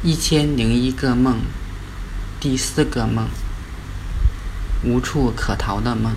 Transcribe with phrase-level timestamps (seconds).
[0.00, 1.40] 一千零一个梦，
[2.38, 3.26] 第四个梦，
[4.84, 6.14] 无处可逃的梦。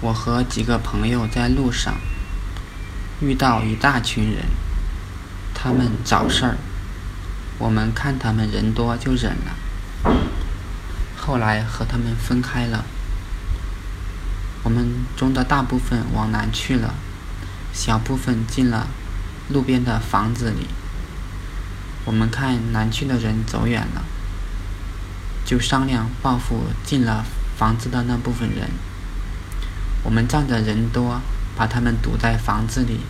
[0.00, 1.94] 我和几个朋友在路上
[3.20, 4.46] 遇到一大群人，
[5.54, 6.56] 他们找事儿，
[7.56, 10.12] 我们看他们人多就忍了。
[11.16, 12.84] 后来和他们分开了，
[14.64, 16.94] 我们中的大部分往南去了，
[17.72, 18.88] 小部分进了
[19.48, 20.66] 路边的房子里。
[22.08, 24.02] 我们看南区的人走远了，
[25.44, 27.22] 就商量报复进了
[27.58, 28.70] 房子的那部分人。
[30.02, 31.20] 我们仗着人多，
[31.54, 33.00] 把他们堵在房子里，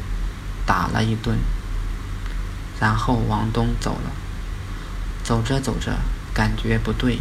[0.66, 1.38] 打了一顿，
[2.80, 4.10] 然后往东走了。
[5.22, 5.96] 走着走着，
[6.34, 7.20] 感觉不对，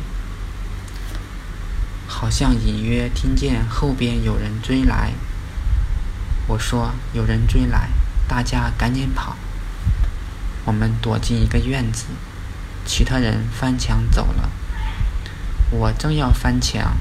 [2.07, 5.13] 好像隐约听见后边有人追来。
[6.47, 7.89] 我说：“有人追来，
[8.27, 9.35] 大家赶紧跑。”
[10.67, 12.07] 我们躲进一个院子，
[12.85, 14.51] 其他人翻墙走了。
[15.69, 16.97] 我正要翻墙，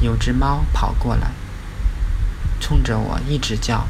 [0.00, 1.32] 有只猫跑过来，
[2.58, 3.86] 冲着我一直叫，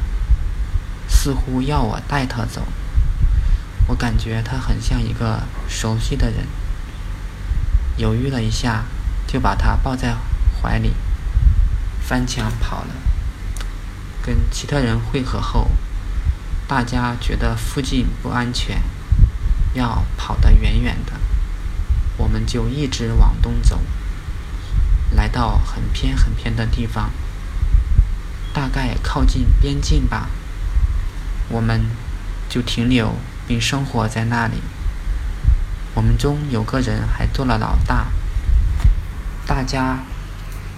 [1.07, 2.67] 似乎要我带它走。
[3.87, 6.45] 我感觉它很像一个熟悉的人，
[7.95, 8.83] 犹豫了一下，
[9.25, 10.13] 就把它抱在
[10.61, 10.93] 怀里，
[12.01, 12.89] 翻墙跑了。
[14.21, 15.71] 跟其他人汇合后。
[16.67, 18.81] 大家觉得附近不安全，
[19.73, 21.13] 要跑得远远的，
[22.17, 23.79] 我们就一直往东走，
[25.11, 27.09] 来到很偏很偏的地方，
[28.53, 30.29] 大概靠近边境吧，
[31.47, 31.85] 我们
[32.49, 33.15] 就停留
[33.47, 34.61] 并生活在那里。
[35.93, 38.07] 我们中有个人还做了老大，
[39.45, 39.99] 大家，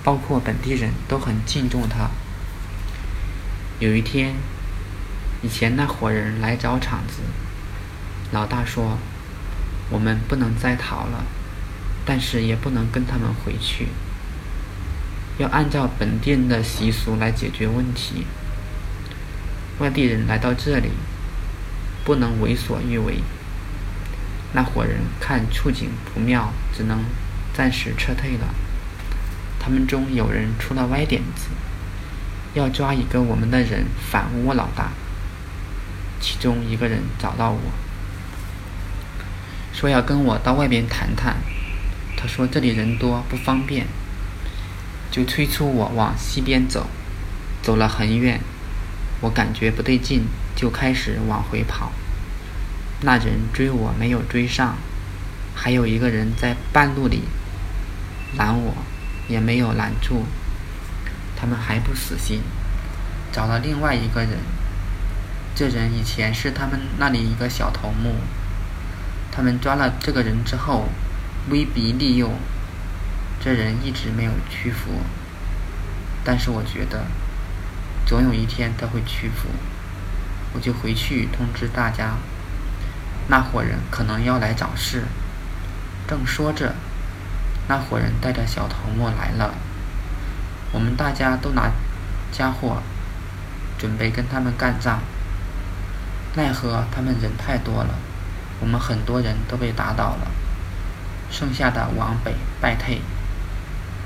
[0.04, 2.12] 包括本地人都很敬重他。
[3.80, 4.36] 有一天。
[5.42, 7.22] 以前那伙人来找场子，
[8.32, 8.98] 老大说
[9.90, 11.24] ：“我们不能再逃了，
[12.06, 13.88] 但是也不能跟他们回去，
[15.38, 18.26] 要按照本地人的习俗来解决问题。
[19.80, 20.90] 外地人来到这里，
[22.04, 23.24] 不能为所欲为。”
[24.52, 27.06] 那伙人看处境不妙，只能
[27.54, 28.48] 暂时撤退了。
[29.60, 31.50] 他们中有人出了歪点子，
[32.56, 34.92] 要抓一个我们的人反诬老大。
[36.20, 37.60] 其中一个人找到我，
[39.74, 41.38] 说要跟我到外边谈谈。
[42.18, 43.88] 他说这里人多不方便，
[45.10, 46.88] 就催促我往西边走。
[47.62, 48.40] 走了很远，
[49.22, 50.26] 我感觉不对劲，
[50.56, 51.92] 就开始往回跑。
[53.02, 54.78] 那人追我没有追上，
[55.56, 57.24] 还有一个人在半路里
[58.38, 58.74] 拦我，
[59.28, 60.26] 也没有拦住。
[61.36, 62.42] 他们还不死心，
[63.32, 64.40] 找了另外一个人。
[65.56, 68.16] 这人以前是他们那里一个小头目。
[69.32, 70.90] 他们抓了这个人之后，
[71.50, 72.32] 威逼利诱，
[73.40, 75.02] 这人一直没有屈服。
[76.24, 77.06] 但是我觉得，
[78.06, 79.50] 总有一天他会屈服。
[80.54, 82.16] 我就回去通知大家，
[83.28, 85.04] 那伙人可能要来找事。
[86.08, 86.74] 正说着，
[87.68, 89.54] 那伙人带着小头目来了。
[90.72, 91.72] 我们大家都拿
[92.32, 92.82] 家伙，
[93.78, 95.00] 准备跟他们干仗。
[96.40, 97.96] 奈何他们人太多了，
[98.62, 100.32] 我们很多人都被打倒了，
[101.30, 103.02] 剩下的往北败退。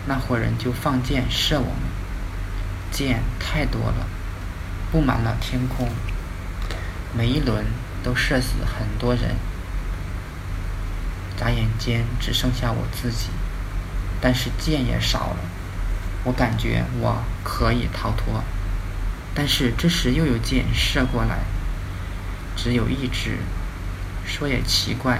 [0.08, 1.84] 那伙人就放箭射我们，
[2.92, 4.08] 箭太多了，
[4.92, 5.88] 布满了天空，
[7.16, 7.68] 每一轮
[8.04, 9.36] 都射死很多人。
[11.38, 13.30] 眨眼间只剩下我自己，
[14.20, 15.38] 但是箭也少了，
[16.24, 18.44] 我感觉我可以逃脱，
[19.36, 21.44] 但是这时又有箭射过来。
[22.64, 23.40] 只有一只，
[24.26, 25.20] 说也奇怪，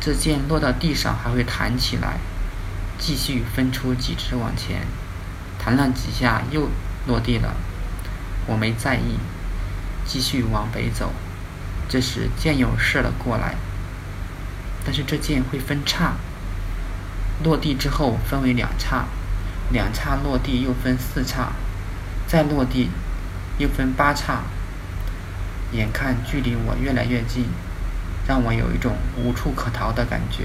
[0.00, 2.20] 这箭落到地上还会弹起来，
[3.00, 4.86] 继续分出几只往前，
[5.58, 6.68] 弹了几下又
[7.08, 7.56] 落地了。
[8.46, 9.18] 我没在意，
[10.04, 11.12] 继续往北走。
[11.88, 13.56] 这时箭又射了过来，
[14.84, 16.12] 但是这箭会分叉，
[17.42, 19.06] 落地之后分为两叉，
[19.72, 21.50] 两叉落地又分四叉，
[22.28, 22.90] 再落地
[23.58, 24.44] 又分八叉。
[25.72, 27.46] 眼看距离我越来越近，
[28.26, 30.44] 让我有一种无处可逃的感觉。